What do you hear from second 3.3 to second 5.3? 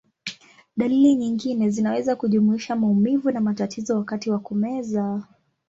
na matatizo wakati wa kumeza.